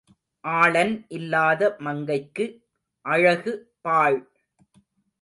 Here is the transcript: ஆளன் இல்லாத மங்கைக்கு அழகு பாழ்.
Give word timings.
ஆளன் 0.43 1.05
இல்லாத 1.09 1.75
மங்கைக்கு 1.79 2.47
அழகு 3.05 3.53
பாழ். 3.81 4.19